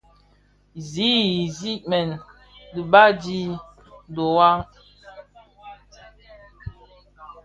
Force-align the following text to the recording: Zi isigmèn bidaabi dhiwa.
Zi 0.89 1.09
isigmèn 1.47 2.09
bidaabi 2.73 3.37
dhiwa. 4.13 4.49